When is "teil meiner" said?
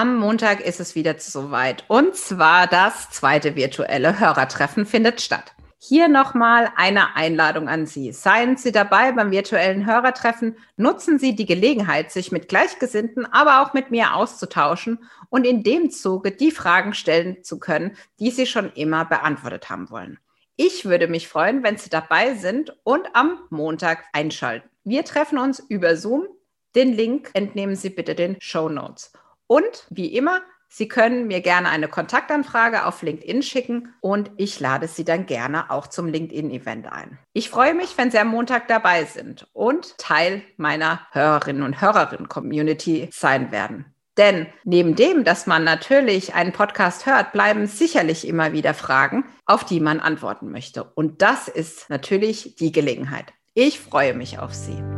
39.96-41.00